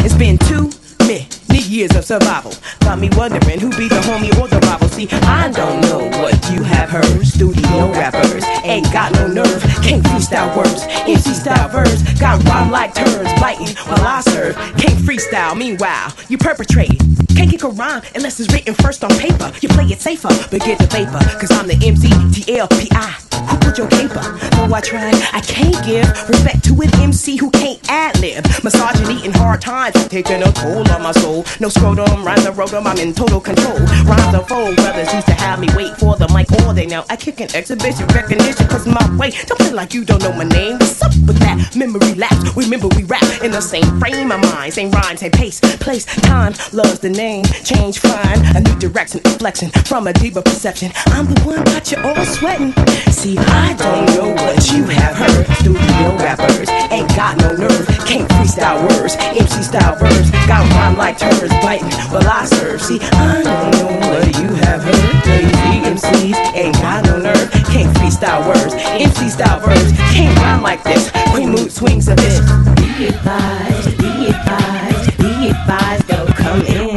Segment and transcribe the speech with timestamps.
[0.00, 0.70] It's been too
[1.00, 1.28] many
[1.68, 2.52] years of survival.
[2.80, 4.88] Got me wondering who be the homie or the rival.
[4.88, 7.26] See, I don't know what you have heard.
[7.26, 9.62] Studio rappers ain't got no nerve.
[9.82, 12.02] Can't freestyle words, MC style verse.
[12.20, 14.56] Got rhyme like turns, biting while I serve.
[14.78, 16.98] Can't freestyle, meanwhile, you perpetrate.
[17.36, 19.52] Can't kick a rhyme unless it's written first on paper.
[19.60, 21.24] You play it safer, but get the vapor.
[21.38, 23.27] Cause I'm the MC, TLPI.
[23.48, 24.22] Who put your caper?
[24.56, 28.44] Though I tried, I can't give respect to an MC who can't ad lib.
[28.64, 31.44] Misogyny and hard times taking a toll on my soul.
[31.60, 33.78] No scrotum, rhymes the rotom, I'm in total control.
[34.04, 36.86] Rhymes are full, brothers used to have me wait for the mic all day.
[36.86, 39.30] Now I kick an exhibition recognition cause my way.
[39.46, 40.74] Don't play like you don't know my name.
[40.78, 41.74] What's up with that?
[41.76, 42.56] Memory lapse.
[42.56, 44.74] Remember we rap in the same frame of mind.
[44.74, 46.54] Same rhyme, same pace, place, time.
[46.72, 47.44] Loves the name.
[47.64, 50.92] Change, find a new direction, inflection from a deeper perception.
[51.06, 52.74] I'm the one got you all sweating.
[53.18, 55.44] See, I don't know what you have heard.
[55.58, 57.84] Studio rappers ain't got no nerve.
[58.06, 59.16] Can't freestyle words.
[59.18, 60.30] MC style verbs.
[60.46, 61.90] Got rhyme like turds biting.
[62.12, 62.80] Well, I serve.
[62.80, 65.26] See, I don't know what you have heard.
[65.26, 67.50] Lazy MCs ain't got no nerve.
[67.74, 68.74] Can't freestyle words.
[68.74, 69.90] MC style verbs.
[70.14, 71.10] Can't rhyme like this.
[71.32, 72.40] Queen mood swings a bit.
[72.76, 76.06] Be advised, be advised, be advised.
[76.06, 76.87] Don't come in.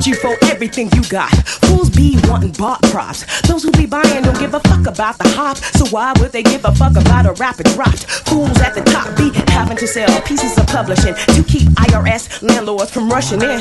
[0.00, 1.28] Get you for everything you got.
[1.68, 3.20] Fools be wanting bought props.
[3.42, 5.58] Those who be buying don't give a fuck about the hop.
[5.58, 8.08] So why would they give a fuck about a rapid dropped?
[8.24, 12.90] Fools at the top be having to sell pieces of publishing to keep IRS landlords
[12.90, 13.60] from rushing in.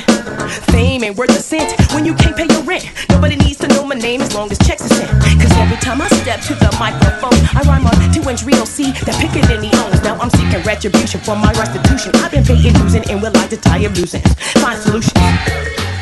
[0.72, 2.88] Fame ain't worth a cent when you can't pay your rent.
[3.10, 5.12] Nobody needs to know my name as long as checks are sent.
[5.44, 8.94] Cause every time I step to the microphone, I rhyme on two inch real C
[9.04, 10.02] that picking in the owns.
[10.04, 12.16] Now I'm seeking retribution for my restitution.
[12.24, 14.34] I've been paying dues and will like to tie loose ends.
[14.64, 15.12] Find solutions.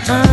[0.10, 0.27] Uh,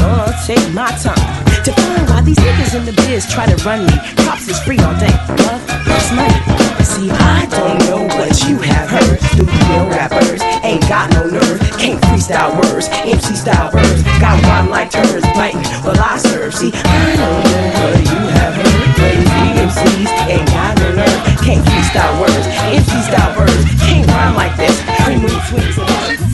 [0.00, 3.84] Lord, take my time to find why these niggas in the biz try to run
[3.86, 3.94] me.
[4.24, 5.12] Props is free all day.
[5.44, 6.40] Love, plus money.
[6.84, 9.20] See, I don't know what you have heard.
[9.32, 11.60] Studio rappers ain't got no nerve.
[11.78, 14.02] Can't freestyle words, MC style verbs.
[14.18, 15.62] Got rhyme like turds biting.
[15.84, 16.54] Well, I serve.
[16.54, 18.88] See, I don't know what you have heard.
[18.96, 21.20] Crazy MCs ain't got no nerve.
[21.44, 23.64] Can't freestyle words, MC style verbs.
[23.84, 24.76] Can't rhyme like this.
[25.04, 26.27] Cream mood swings.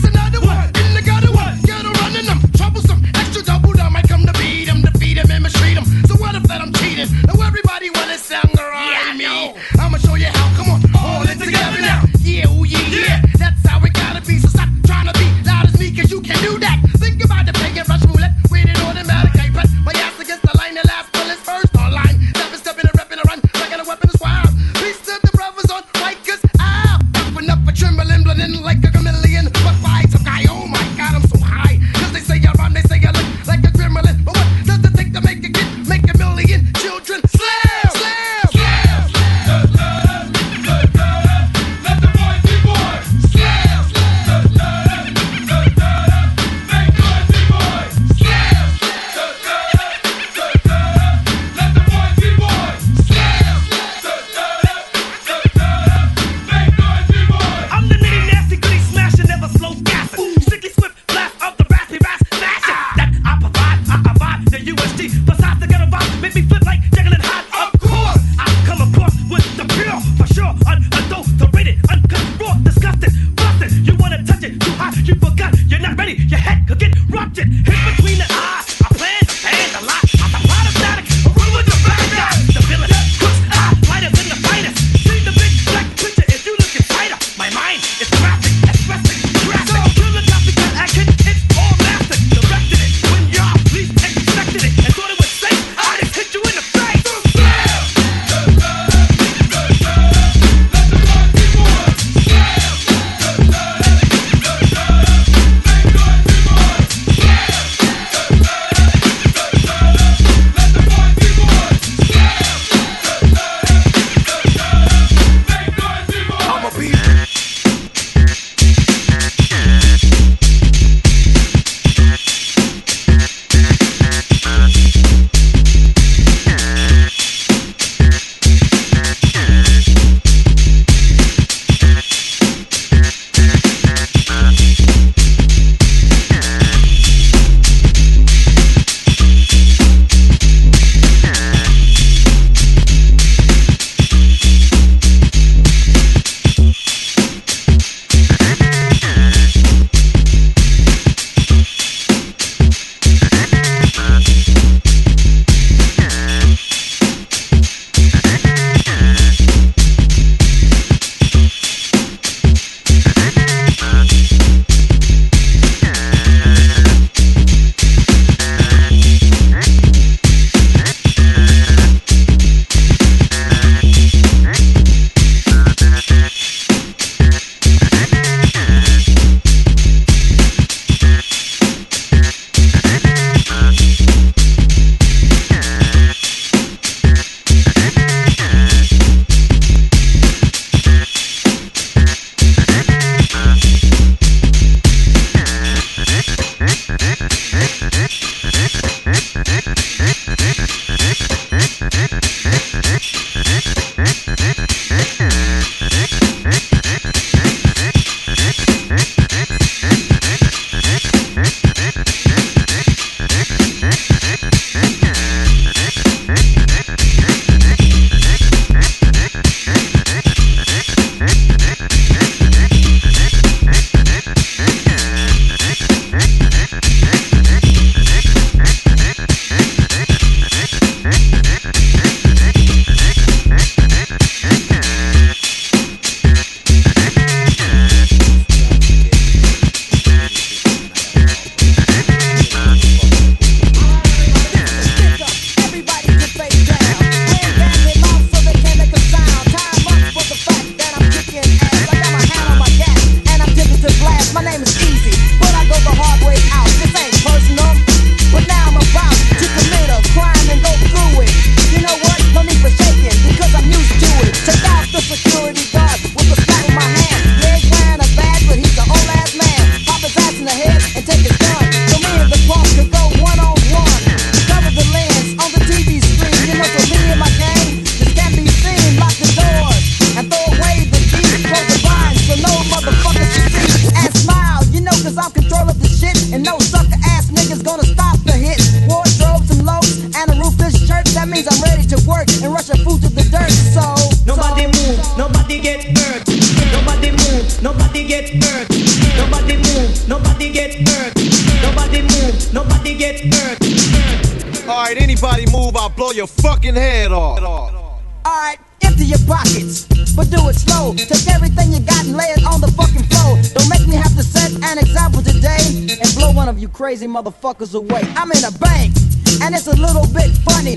[309.15, 310.93] Your pockets, but do it slow.
[310.95, 313.39] Take everything you got and lay it on the fucking floor.
[313.55, 317.07] Don't make me have to set an example today and blow one of you crazy
[317.07, 318.03] motherfuckers away.
[318.15, 318.95] I'm in a bank,
[319.41, 320.75] and it's a little bit funny.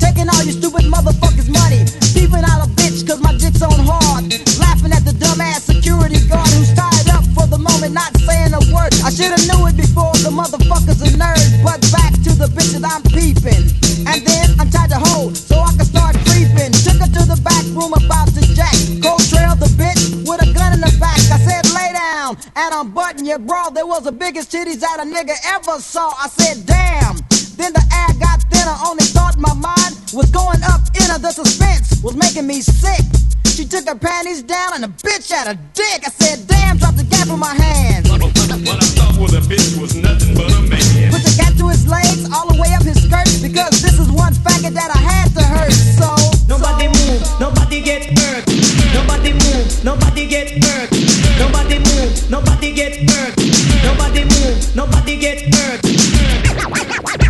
[0.00, 1.84] Taking all you stupid motherfuckers' money.
[2.12, 4.32] Peeping out a bitch cause my dick's on hard.
[4.60, 8.62] Laughing at the dumbass security guard who's tied up for the moment, not saying a
[8.72, 8.92] word.
[9.04, 11.40] I should've knew it before, the motherfucker's a nerd.
[11.64, 13.72] But back to the bitches I'm peeping.
[14.06, 14.45] And then
[22.36, 23.70] down and unbutton your bra.
[23.70, 26.12] There was the biggest titties that a nigga ever saw.
[26.18, 27.16] I said, damn.
[27.56, 31.18] Then the air got thinner, only thought my mind was going up inner.
[31.18, 33.04] The suspense was making me sick.
[33.46, 36.04] She took her panties down and the bitch had a dick.
[36.04, 38.08] I said, damn, drop the gap in my hand.
[38.08, 41.10] What I thought was a bitch was nothing but a man.
[41.10, 44.12] Put the gap to his legs, all the way up his skirt, because this is
[44.12, 45.72] one faggot that I had to hurt.
[45.72, 46.12] So,
[46.48, 48.44] nobody move, nobody get hurt.
[48.92, 51.25] Nobody move, nobody get hurt.
[51.38, 53.36] Nobody move, nobody get hurt.
[53.84, 55.80] Nobody move, nobody get hurt.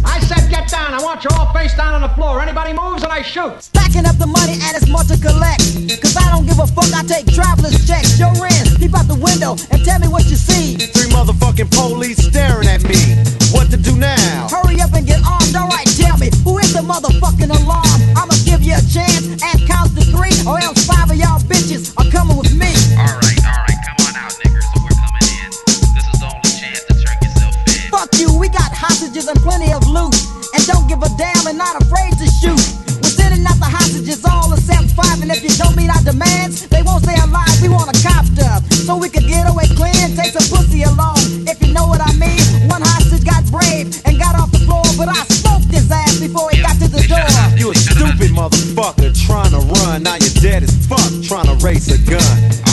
[0.04, 0.94] I said get down.
[0.94, 2.40] I want you all face down on the floor.
[2.40, 3.62] Anybody moves and I shoot.
[3.62, 5.62] Stacking up the money and it's more to collect.
[6.00, 8.18] Cause I don't give a fuck, I take traveler's checks.
[8.18, 10.76] Your rent, peep out the window and tell me what you see.
[10.76, 13.18] Three motherfucking police staring at me.
[13.52, 14.48] What to do now?
[14.50, 17.98] Hurry up and get armed, alright, tell me, who is the motherfucking alarm?
[18.16, 21.94] I'ma give you a chance and count to three, or else five of y'all bitches
[21.96, 22.65] are coming with me.
[29.16, 30.14] Hostages and plenty of loot.
[30.54, 32.60] And don't give a damn and not afraid to shoot.
[33.00, 35.20] We're sending out the hostages all except five.
[35.22, 37.56] And if you don't meet our demands, they won't stay alive.
[37.62, 38.64] We want a cop copter.
[38.84, 41.20] So we can get away clean take some pussy along.
[41.48, 44.84] If you know what I mean, one hostage got brave and got off the floor.
[44.96, 47.24] But I smoked his ass before he got to the door.
[47.56, 50.02] You a stupid motherfucker trying to run.
[50.02, 52.65] Now you're dead as fuck trying to race a gun.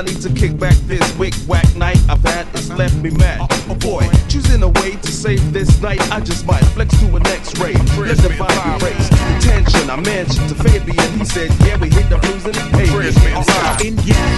[0.00, 2.46] I need to kick back this wick whack night I've had.
[2.54, 3.42] It's left me mad.
[3.42, 6.00] Uh, oh boy, choosing a way to save this night.
[6.10, 7.74] I just might flex to an X-ray.
[7.74, 9.10] Let the body race.
[9.10, 11.18] The tension I mentioned to Fabian.
[11.18, 12.88] He said, Yeah, we hit the blues and the pain.
[13.36, 14.29] Uh, in yeah.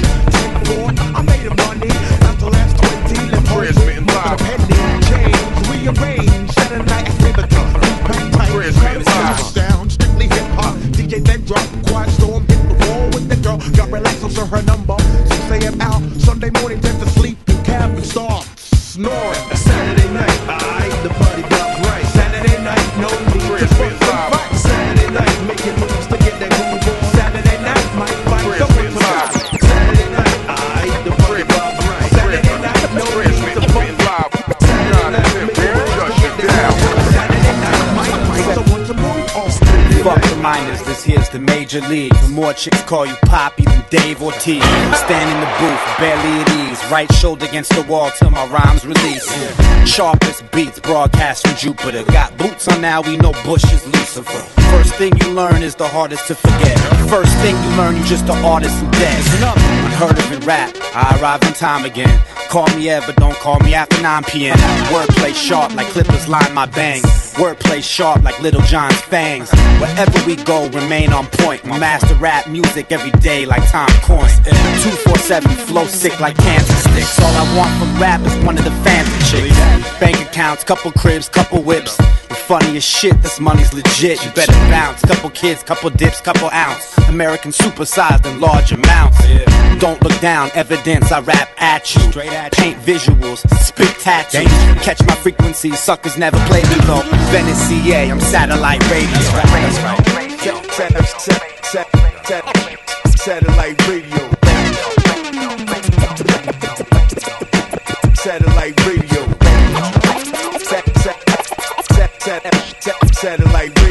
[41.63, 42.13] Major league.
[42.15, 44.65] The more chicks call you Poppy than Dave Ortiz.
[45.05, 46.91] Stand in the booth, barely at ease.
[46.91, 49.25] Right shoulder against the wall till my rhymes release.
[49.89, 52.03] Sharpest beats broadcast from Jupiter.
[52.11, 54.43] Got boots on now, we know Bush is Lucifer.
[54.73, 56.77] First thing you learn is the hardest to forget.
[57.09, 59.23] First thing you learn, you just an artist who dead.
[59.87, 62.21] Unheard of in rap, I arrive in time again.
[62.53, 64.59] Call me but don't call me after 9 p.m.
[64.93, 67.03] Wordplay sharp like clippers line my bangs.
[67.37, 69.51] Wordplay sharp like Lil Jon's fangs.
[69.81, 71.65] Wherever we go, remain on point.
[71.65, 74.29] Master rap music every day like Tom Coin.
[74.45, 77.19] 247 flow sick like cancer sticks.
[77.21, 79.59] All I want from rap is one of the fancy chicks.
[79.99, 81.97] Bank accounts, couple cribs, couple whips.
[82.53, 84.23] The funniest shit, this money's legit.
[84.23, 85.01] You better bounce.
[85.01, 86.99] Couple kids, couple dips, couple ounce.
[87.09, 89.17] American supersized in large amounts.
[89.81, 92.03] Don't look down, evidence I rap at you.
[92.11, 94.45] Straight at Paint visuals, spit tattoos.
[94.85, 97.01] Catch my frequency, suckers never play me though.
[97.33, 99.19] Venice, CA, I'm satellite radio.
[99.19, 100.63] Satellite radio.
[103.17, 104.31] Satellite radio.
[108.15, 109.02] Satellite radio.
[113.25, 113.82] Not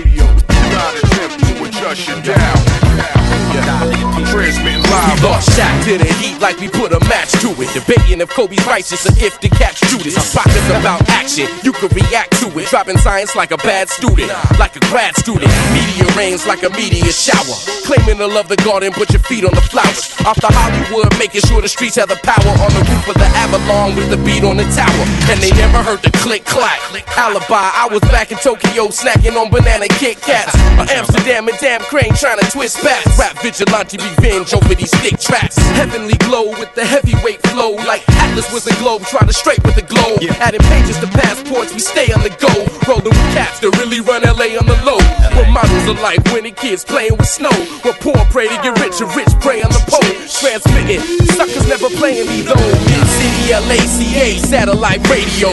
[5.21, 7.69] Lost Shaq to the heat like we put a match to it.
[7.77, 10.17] Debating if Kobe's righteous or if the catch Judas.
[10.33, 12.67] Pockets about action, you can react to it.
[12.69, 15.51] Dropping science like a bad student, like a grad student.
[15.77, 17.53] Media rains like a media shower.
[17.85, 20.09] Claiming to love the garden, put your feet on the flowers.
[20.25, 22.51] Off the Hollywood, making sure the streets have the power.
[22.65, 25.03] On the roof of the Avalon with the beat on the tower.
[25.29, 26.81] And they never heard the click clack.
[27.13, 30.57] Alibi, I was back in Tokyo snacking on banana Kit Kats.
[30.89, 33.05] Amsterdam and damn crane trying to twist back.
[33.17, 35.57] Rap vigilante revenge over these stick tracks.
[35.75, 37.71] Heavenly glow with the heavyweight flow.
[37.71, 40.19] Like Atlas was the globe, trying to straight with the globe.
[40.39, 42.51] Adding pages to passports, we stay on the go.
[42.87, 44.99] Rolling with cats that really run LA on the low.
[45.35, 47.51] We're models of life, winning kids playing with snow.
[47.83, 50.01] We're poor, pray to get rich, and rich pray on the pole.
[50.27, 51.01] Transmitting,
[51.35, 52.67] suckers never playing me though.
[52.87, 55.49] Mid City, LACA, satellite radio.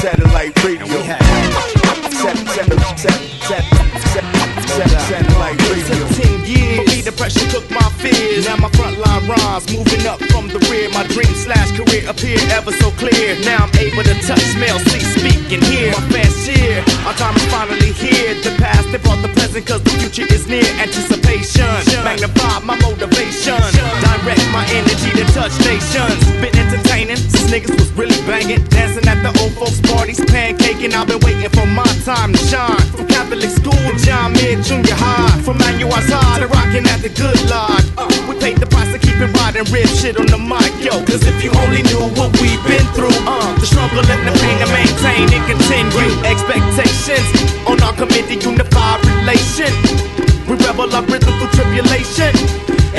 [0.00, 1.49] Satellite radio.
[7.34, 8.46] Me, took my fears.
[8.46, 10.90] Now my frontline rhymes moving up from the rear.
[10.90, 13.38] My dream slash career appear ever so clear.
[13.46, 15.92] Now I'm able to touch, smell, see, speak, and hear.
[15.92, 16.82] My fans cheer.
[17.06, 18.34] Our time is finally here.
[18.42, 20.66] The past, they brought the present, cause the future is near.
[20.82, 21.70] Anticipation.
[22.02, 23.58] Magnify my motivation.
[24.02, 26.18] Direct my energy to touch nations.
[26.42, 26.54] Been
[27.16, 28.62] since niggas was really banging.
[28.70, 30.92] Dancing at the old folks' parties, pancaking.
[30.94, 32.78] I've been waiting for my time to shine.
[32.94, 35.40] From Catholic school John Mid Junior High.
[35.42, 37.86] From Manuel's High to rocking at the good lodge.
[37.98, 41.02] Uh, we paid the price to keep it riding, rip shit on the mic, yo.
[41.04, 44.56] Cause if you only knew what we've been through, uh, the struggle and the pain
[44.62, 46.10] to maintain and continue.
[46.22, 47.26] Expectations
[47.66, 49.72] on our committee, unified relation.
[50.46, 52.34] We rebel our rhythm through tribulation.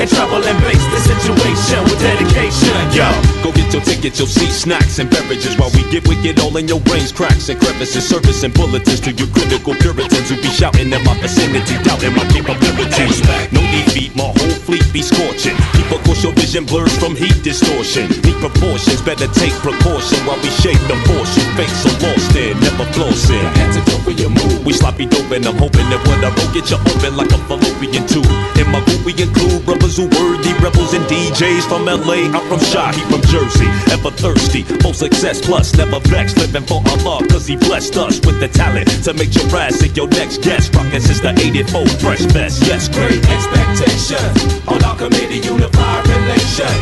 [0.02, 3.06] And trouble and face the situation with dedication, yo.
[3.38, 6.66] Go get your ticket, your seat, snacks, and beverages while we get wicked all in
[6.66, 10.90] your brains, cracks and crevices, service and bulletins to your critical puritans who be shouting
[10.90, 13.22] in my vicinity, doubting my capabilities.
[13.54, 15.54] No defeat, my whole fleet be scorching.
[15.78, 18.10] Keep of course your vision blurs from heat distortion.
[18.26, 21.30] Need proportions, better take precaution while we shake the force.
[21.54, 23.46] Fake so lost in, never flossing.
[23.54, 24.66] Antidote for your mood.
[24.66, 27.38] We sloppy dope and I'm hoping that what I wrote get you open like a
[27.46, 28.26] fallopian tube.
[28.58, 32.30] In my group we include brothers who worthy rebels and DJs from LA.
[32.32, 33.68] I'm from Shy, he from Jersey.
[33.92, 36.38] Ever thirsty, full success plus never vexed.
[36.38, 40.42] Living for Allah, cause he blessed us with the talent to make Jurassic your next
[40.42, 40.74] guest.
[40.74, 42.62] Rockin' since the 84 Fresh Fest.
[42.62, 46.72] Yes, great expectations on our committee, unified relation.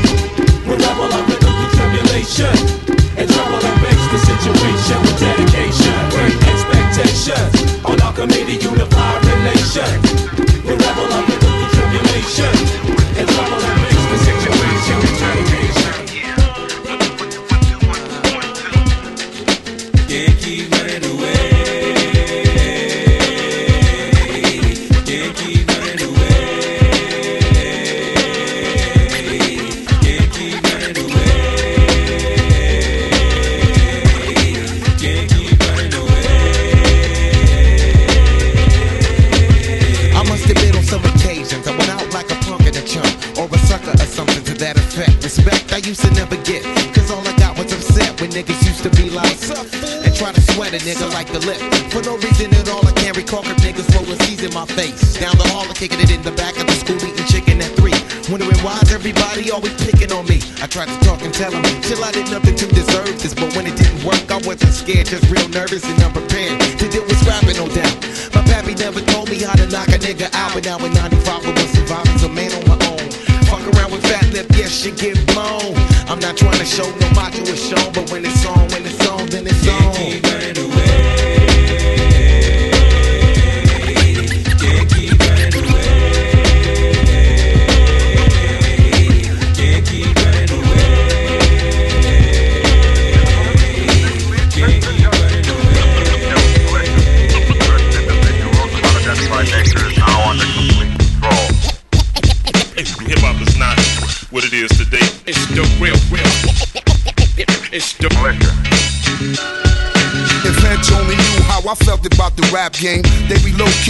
[0.66, 2.54] We rebel our rhythm through tribulation.
[3.18, 5.94] And trouble and makes the situation with dedication.
[6.14, 9.90] Great expectations on our committee, unified relation.
[10.64, 12.79] We rebel our rhythm through tribulation.
[13.20, 13.79] And trouble
[48.40, 49.36] niggas used to be like,
[50.00, 51.60] and try to sweat a nigga like the lip.
[51.92, 55.20] For no reason at all, I can't recall cause niggas rolling C's in my face.
[55.20, 57.72] Down the hall, I'm kicking it in the back of the school, eating chicken at
[57.76, 57.96] three.
[58.32, 60.40] Wondering why's everybody always picking on me.
[60.62, 63.34] I tried to talk and tell them, chill, I did nothing to deserve this.
[63.34, 66.56] But when it didn't work, I wasn't scared, just real nervous and unprepared.
[66.80, 67.96] To deal with scrapping, no doubt.
[68.32, 71.44] My pappy never told me how to knock a nigga out, but now in 95
[71.44, 73.09] I was surviving, a man on my own.
[73.74, 75.74] Around with fat lip, yes, shit get blown.
[76.08, 79.06] I'm not trying to show no macho is shown, but when it's on, when it's
[79.06, 79.94] on, then it's on.
[79.94, 80.99] Hip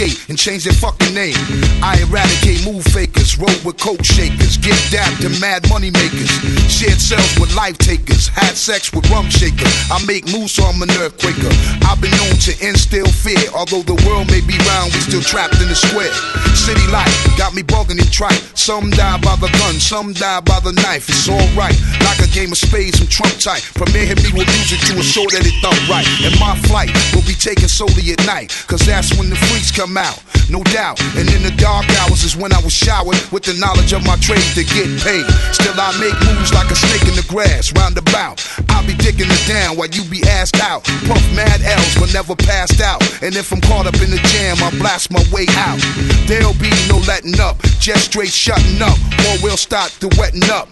[0.01, 1.37] and change their fucking name.
[1.85, 6.33] I eradicate move fakers, roll with coke shakers, get dapped to mad money makers,
[6.65, 9.69] shared cells with life takers, had sex with rum shakers.
[9.93, 11.53] I make moves so I'm an earthquaker.
[11.85, 15.61] I've been known to instill fear, although the world may be round, we still trapped
[15.61, 16.09] in the square.
[16.57, 18.41] City life got me bugging and trite.
[18.57, 21.05] Some die by the gun, some die by the knife.
[21.05, 23.61] It's alright, like a game of spades and trump tight.
[23.77, 26.07] Premier hit me with music to assure that it thump right.
[26.25, 30.01] And my flight will be taken solely at night, cause that's when the freaks come
[30.01, 30.17] out.
[30.49, 33.93] No doubt, and in the dark hours is when I was showered with the knowledge
[33.93, 35.23] of my trade to get paid.
[35.55, 38.43] Still, I make moves like a snake in the grass, roundabout.
[38.69, 40.83] I'll be digging it down while you be asked out.
[41.07, 42.99] Puff mad L's, but never passed out.
[43.23, 45.79] And if I'm caught up in the jam, I blast my way out.
[46.27, 48.99] There'll be no letting up, just straight shutting up,
[49.31, 50.67] or we'll start the wetting up.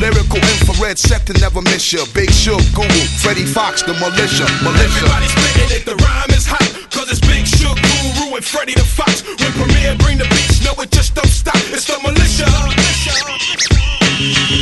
[0.00, 2.04] Lyrical infrared sector never miss ya.
[2.14, 5.04] Big Shug, Guru, Freddie Foxxx, the militia, militia.
[5.04, 6.77] Everybody spitting it, the rhyme is hot.
[6.90, 9.22] Cause it's Big Shug, Guru, and Freddy the Fox.
[9.22, 11.56] When Premier bring the beats, no, it just don't stop.
[11.72, 12.48] It's the militia.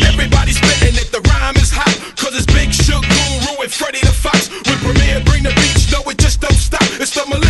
[0.06, 1.94] Everybody spitting it, the rhyme is hot.
[2.16, 4.50] Cause it's Big Shug, Guru, and Freddy the Fox.
[4.50, 6.82] When Premier bring the beats, no, it just don't stop.
[7.00, 7.45] It's the militia.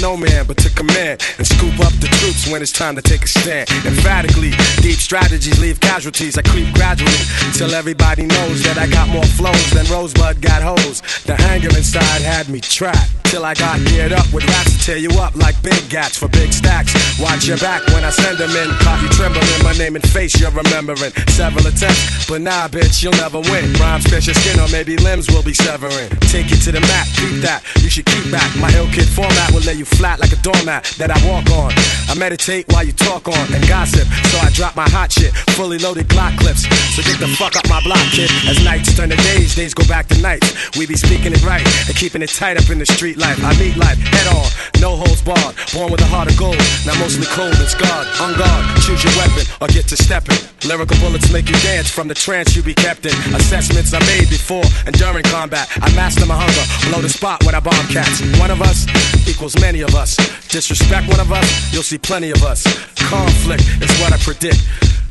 [0.00, 3.22] No man, but to command and scoop up the troops when it's time to take
[3.22, 3.68] a stand.
[3.84, 6.38] Emphatically, deep strategies leave casualties.
[6.38, 11.02] I creep gradually until everybody knows that I got more flows than Rosebud got hoes.
[11.24, 14.96] The hanger inside had me trapped till I got geared up with raps to tear
[14.96, 16.92] you up like big gats for big stacks.
[17.20, 18.68] Watch your back when I send them in.
[18.70, 21.12] You trembling, my name and face you're remembering.
[21.30, 23.72] Several attempts, but nah, bitch, you'll never win.
[23.74, 26.10] Rhymes pierce your skin or maybe limbs will be severing.
[26.32, 27.62] Take you to the mat, keep that.
[27.82, 28.50] You should keep back.
[28.58, 31.72] My ill kid format will lay you flat like a doormat that I walk on.
[32.10, 35.78] I meditate while you talk on and gossip, so I drop my hot shit, fully
[35.78, 36.66] loaded Glock clips.
[36.94, 38.30] So get the fuck up my block, kid.
[38.48, 40.76] As nights turn to days, days go back to nights.
[40.76, 43.38] We be speaking it right and keeping it tight up in the street life.
[43.44, 44.46] I meet life head on,
[44.80, 45.54] no holds barred.
[45.72, 48.06] Born with a heart of gold, now mostly cold and scarred.
[48.20, 50.36] On guard, choose your weapon or get to stepping.
[50.66, 53.14] Lyrical bullets make you dance from the trance you be kept in.
[53.34, 55.68] Assessments I made before and during combat.
[55.80, 58.20] I master my hunger, blow the spot when I bomb cats.
[58.38, 58.86] One of us
[59.28, 60.16] equals many of us.
[60.48, 62.64] Disrespect one of us, you'll see plenty of us.
[62.96, 64.62] Conflict is what I predict.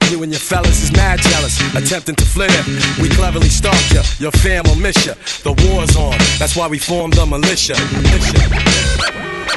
[0.10, 2.63] You and your fellas is mad jealous, attempting to flare.
[3.01, 5.13] We cleverly stalk ya, your fam will miss ya.
[5.43, 7.75] The war's on, that's why we formed the militia.
[7.77, 9.49] Everybody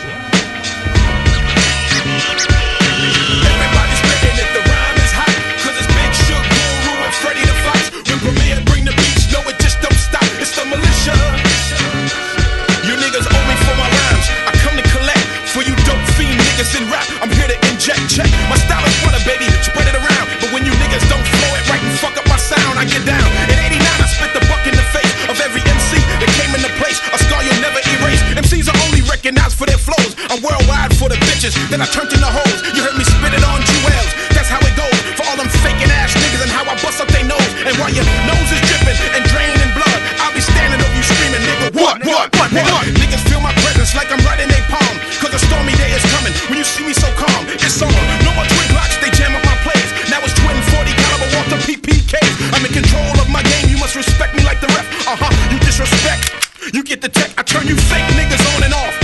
[31.42, 31.58] bitches.
[31.70, 32.58] Then I turned into hoes.
[32.74, 34.10] You heard me spit it on jewels.
[34.30, 34.94] That's how it goes.
[35.18, 37.52] For all them faking ass niggas and how I bust up their nose.
[37.66, 41.42] And while your nose is dripping and draining blood, I'll be standing over you screaming,
[41.42, 41.74] nigga.
[41.74, 41.98] What?
[42.06, 42.30] What?
[42.38, 42.50] What?
[42.54, 42.84] What?
[42.94, 44.94] Niggas feel my presence like I'm right in their palm.
[45.18, 46.34] Cause a stormy day is coming.
[46.46, 47.90] When you see me so calm, it's on.
[48.22, 49.90] No more twin blocks, they jam up my plays.
[50.06, 52.54] Now it's twin 40 caliber Walter PPKs.
[52.54, 53.66] I'm in control of my game.
[53.66, 54.86] You must respect me like the ref.
[55.10, 55.32] Uh huh.
[55.50, 56.38] You disrespect.
[56.70, 59.01] You get the tech, I turn you fake niggas on and off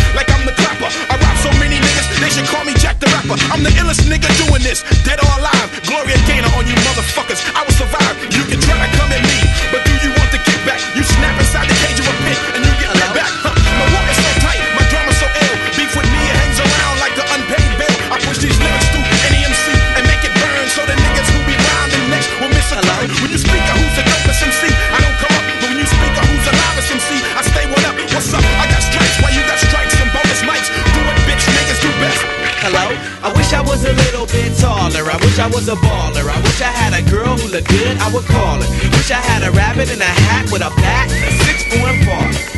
[4.62, 5.68] this, dead or alive.
[5.86, 6.17] Gloria
[35.68, 36.24] a baller.
[36.30, 38.68] I wish I had a girl who looked good, I would call her.
[38.96, 42.57] Wish I had a rabbit in a hat with a bat a six foot baller.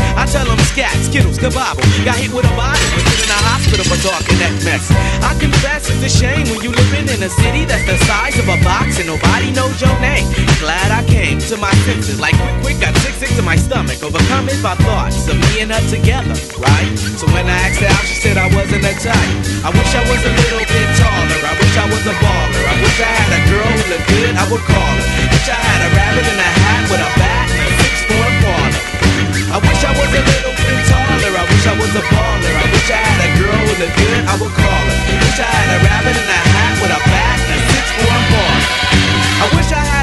[0.17, 1.83] I tell them scat, skittles, kabobble.
[2.05, 4.89] Got hit with a bottle, was in the hospital for talking that mess.
[5.23, 8.47] I confess it's a shame when you living in a city that's the size of
[8.49, 10.27] a box and nobody knows your name.
[10.59, 14.01] Glad I came to my senses, like quick, quick, got sick, sick to my stomach.
[14.03, 16.91] Overcome it by thoughts of me and her together, right?
[17.17, 19.35] So when I asked her out, she said I wasn't a type.
[19.65, 21.41] I wish I was a little bit taller.
[21.45, 22.63] I wish I was a baller.
[22.65, 25.07] I wish I had a girl who looked good, I would call her.
[25.33, 27.20] Wish I had a rabbit in a hat with a and a.
[29.51, 31.35] I wish I was a little bit taller.
[31.35, 32.55] I wish I was a baller.
[32.55, 34.95] I wish I had a girl who looked good, I would call her.
[34.95, 38.31] I wish I had a rabbit in a hat with a bat and a six-foot.
[39.43, 40.00] I wish I had a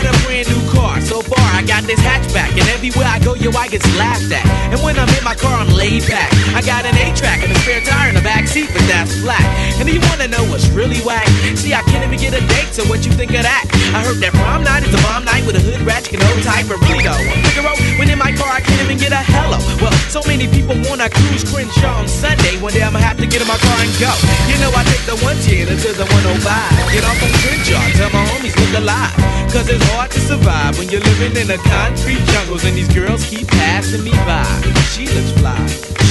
[1.23, 1.49] car.
[1.55, 4.45] I got this hatchback, and everywhere I go, yo, I get laughed at.
[4.73, 6.31] And when I'm in my car, I'm laid back.
[6.55, 9.43] I got an A-track and a spare tire in the back seat, but that's flat.
[9.79, 11.27] And do you wanna know what's really whack?
[11.57, 13.65] See, I can't even get a date, so what you think of that?
[13.95, 16.43] I heard that prom night is a bomb night with a hood ratchet and old
[16.43, 19.59] type, though, on Figaro, when in my car, I can't even get a hello.
[19.81, 22.61] Well, so many people wanna cruise Crenshaw on Sunday.
[22.61, 24.13] One day I'ma have to get in my car and go.
[24.49, 26.93] You know, I take the 110 to the 105.
[26.93, 29.38] Get off on Crenshaw, tell my homies look alive.
[29.53, 33.25] Cause it's hard to survive when you're living in a concrete jungle and these girls
[33.25, 34.45] keep passing me by.
[34.93, 35.57] She looks fly,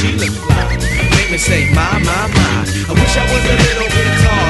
[0.01, 0.77] she looks fly.
[1.15, 2.65] Make me say, my, my, my.
[2.89, 4.46] I wish I was a little bit taller.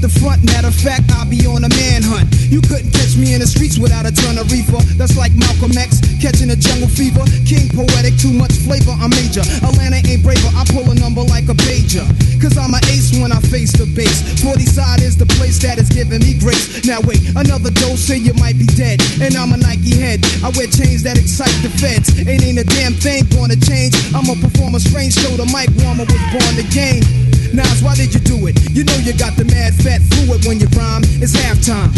[0.00, 0.42] The front.
[0.44, 2.32] Matter of fact, I'll be on a manhunt.
[2.48, 4.80] You couldn't catch me in the streets without a ton of reefer.
[4.96, 7.20] That's like Malcolm X catching a jungle fever.
[7.44, 9.44] King poetic, too much flavor, I'm major.
[9.60, 12.04] Atlanta ain't braver, I pull a number like a pager.
[12.40, 14.40] Cause I'm an ace when I face the base.
[14.40, 16.84] 40 side is the place that is giving me grace.
[16.88, 19.04] Now wait, another dose, say you might be dead.
[19.20, 20.24] And I'm a Nike head.
[20.40, 22.08] I wear chains that excite the feds.
[22.16, 23.92] It ain't a damn thing gonna change.
[24.16, 27.04] I'm a performer strange, so the mic warmer was born to game.
[27.52, 28.54] Nas, why did you do it?
[28.70, 31.02] You know you got the mad fat fluid when you rhyme.
[31.20, 31.90] It's halftime.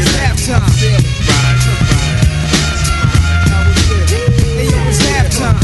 [0.00, 0.64] It's halftime.
[5.04, 5.58] Halftime.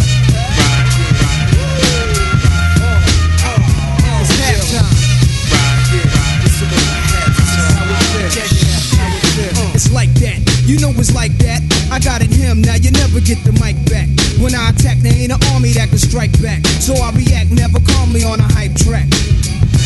[3.46, 4.84] Oh, it's halftime.
[9.74, 10.43] It's like that.
[10.64, 11.60] You know it's like that.
[11.92, 14.08] I got it him, now you never get the mic back.
[14.40, 16.64] When I attack, there ain't an army that can strike back.
[16.80, 19.04] So I react never calmly on a hype track.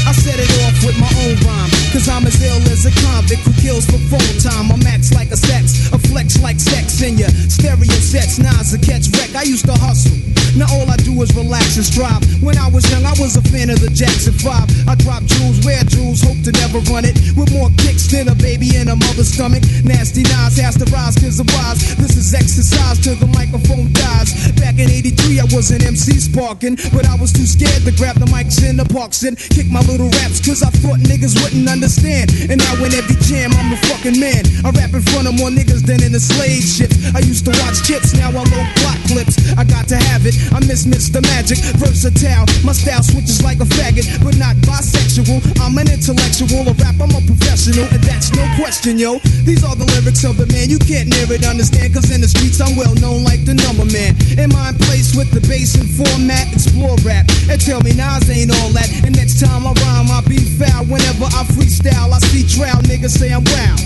[0.06, 1.70] I set it off with my own rhyme.
[1.90, 4.70] Cause I'm as ill as a convict who kills for phone time.
[4.70, 8.38] I'm max like a sex, a flex like sex in your stereo sets.
[8.38, 9.34] Nas a catch wreck.
[9.34, 10.37] I used to hustle.
[10.56, 12.22] Now all I do is relax and strive.
[12.42, 14.88] When I was young, I was a fan of the Jackson 5.
[14.88, 17.18] I drop jewels, wear jewels, hope to never run it.
[17.36, 19.62] With more kicks than a baby in a mother's stomach.
[19.84, 21.96] Nasty Nas has to rise cause I'm wise.
[21.96, 24.52] This is exercise till the microphone dies.
[24.56, 26.78] Back in 83, I was an MC sparking.
[26.94, 29.82] But I was too scared to grab the mics in the parks and kick my
[29.84, 32.30] little raps cause I thought niggas wouldn't understand.
[32.48, 34.46] And now in every jam, I'm a fucking man.
[34.64, 36.96] I rap in front of more niggas than in the slave ships.
[37.14, 39.36] I used to watch chips, now I load plot clips.
[39.58, 40.38] I got to have it.
[40.52, 41.22] I miss Mr.
[41.22, 42.46] Magic, versatile.
[42.64, 45.40] My style switches like a faggot, but not bisexual.
[45.60, 49.18] I'm an intellectual, a rap, I'm a professional, and that's no question, yo.
[49.44, 52.28] These are the lyrics of the man, you can't near it, understand, cause in the
[52.28, 54.14] streets I'm well known like the number man.
[54.38, 54.50] In
[54.88, 56.48] place with the bass and format?
[56.52, 58.88] Explore rap, and tell me Nas ain't all that.
[59.04, 60.84] And next time I rhyme, I be foul.
[60.86, 63.80] Whenever I freestyle, I see trial niggas say I'm wild.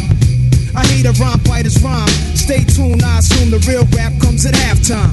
[0.74, 2.08] I hate a rhyme fighter's rhyme.
[2.34, 5.12] Stay tuned, I assume the real rap comes at halftime.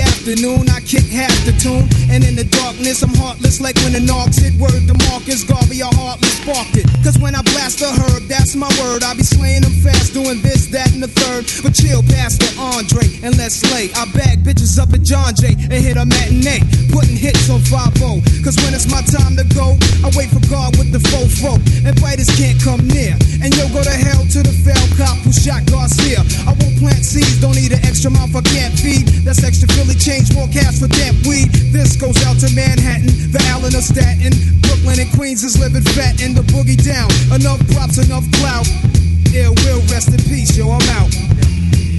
[0.00, 0.68] afternoon.
[0.68, 4.38] I kick half the tune, and in the darkness, I'm heartless like when the knocks
[4.38, 4.54] hit.
[4.58, 6.86] Word to Marcus Garvey, I heartless sparked it.
[7.04, 9.04] Cause when I blast the herb, that's my word.
[9.04, 11.44] I be slaying them fast, doing this, that, and the third.
[11.62, 13.92] But chill, Pastor Andre, and let's slay.
[13.94, 18.00] I bag bitches up at John Jay and hit a matinee, putting hits on 5
[18.42, 21.92] Cause when it's my time to go, I wait for God with the fofo, and
[22.00, 23.12] fighters can't come near.
[23.42, 26.24] And you'll go to hell to the fell cop who shot Garcia.
[26.48, 29.08] I won't plant seeds, don't need an extra mouth I can't feed.
[29.22, 31.48] That's extra Philly change, more cash for damp weed.
[31.72, 34.36] This goes out to Manhattan, the Allen of Staten.
[34.60, 37.08] Brooklyn and Queens is living fat in the boogie down.
[37.32, 38.68] Enough props, enough clout.
[39.32, 41.08] Ill will rest in peace, yo, I'm out.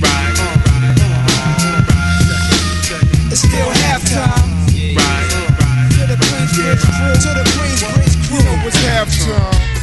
[0.06, 0.38] Right.
[3.34, 4.46] It's still halftime.
[4.94, 5.26] Right,
[5.98, 8.38] To the Queensbridge crew, to the Queensbridge crew.
[8.38, 9.79] You know It's halftime.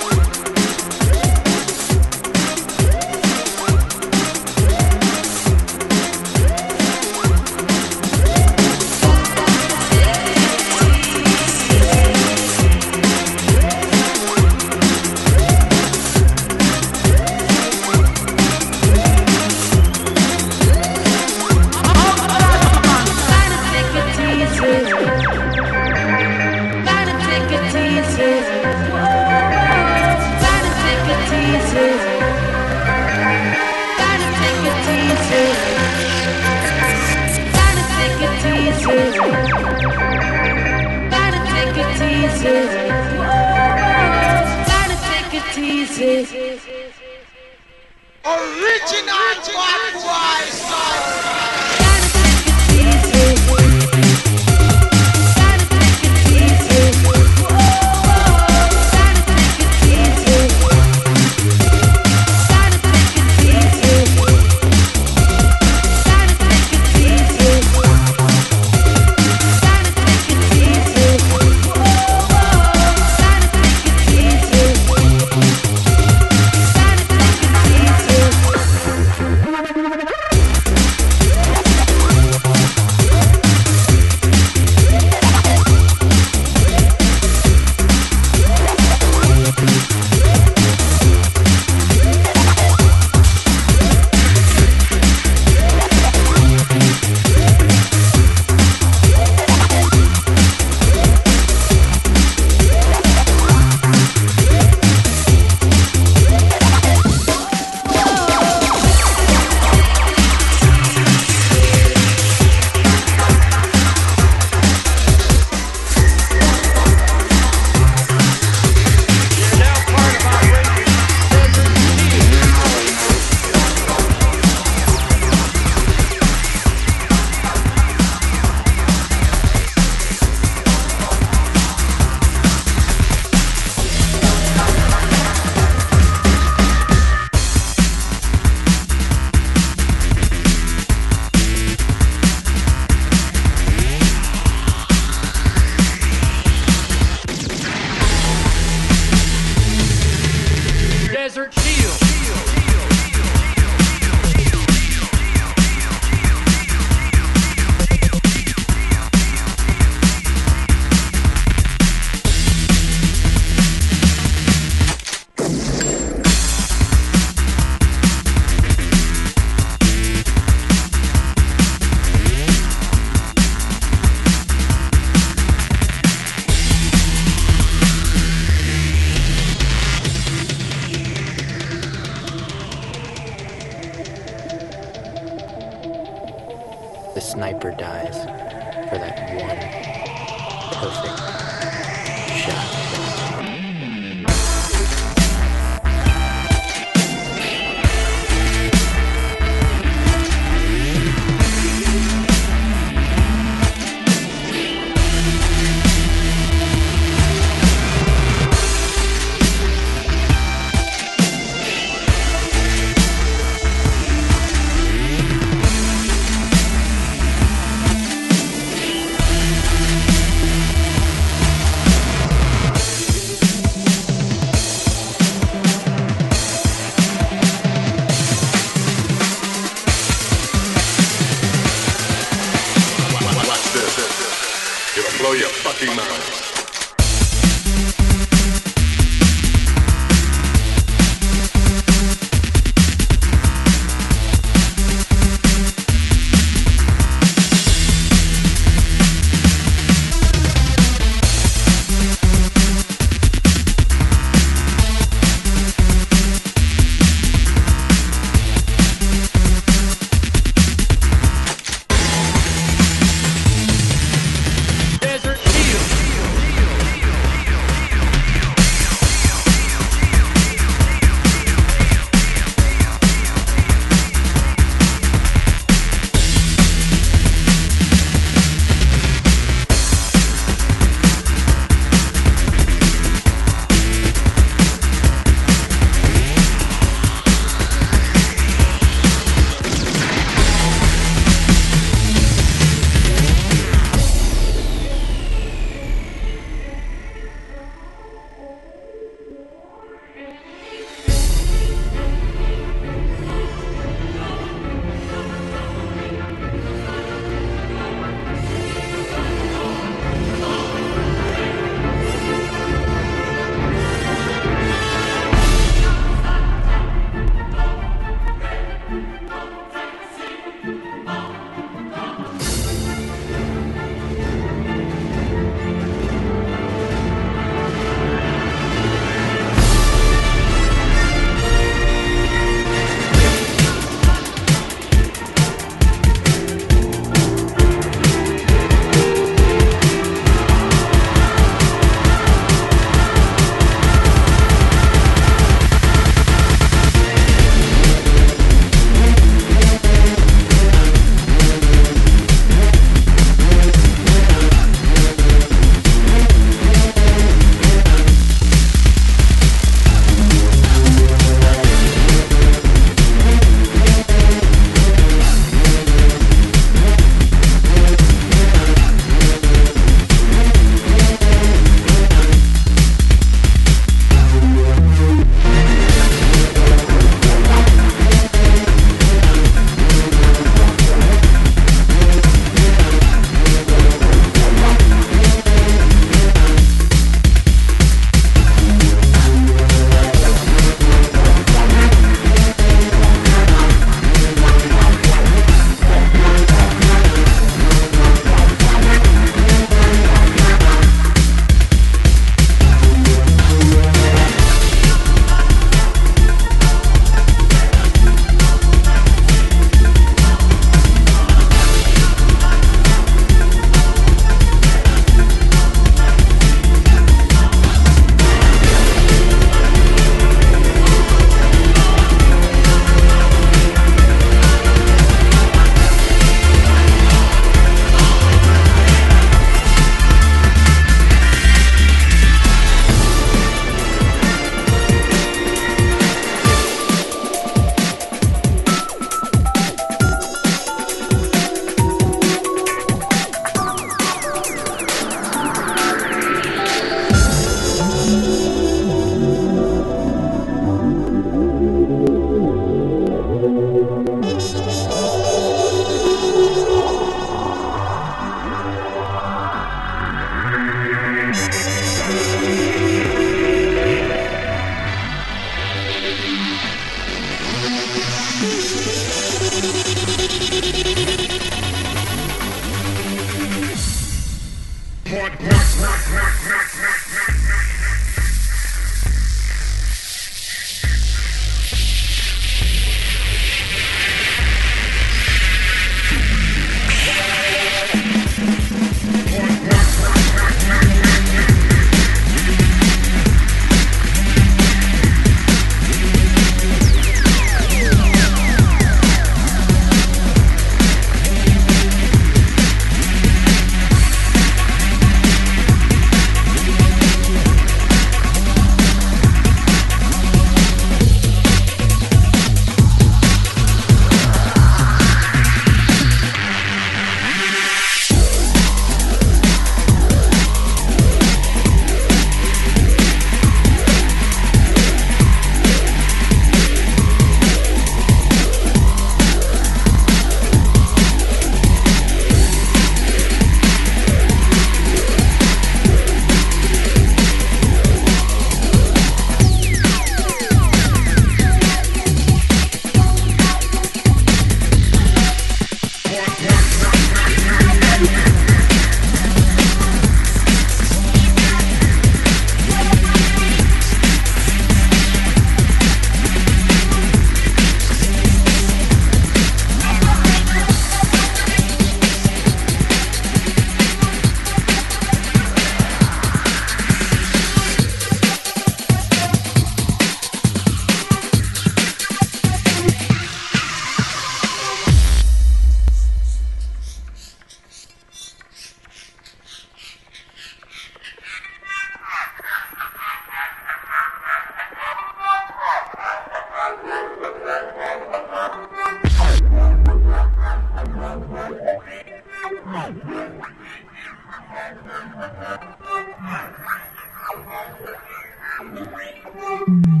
[598.61, 600.00] Who's